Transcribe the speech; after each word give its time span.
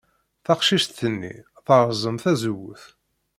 Taqcict-nni 0.45 1.35
terẓem 1.65 2.17
tazewwut. 2.23 2.83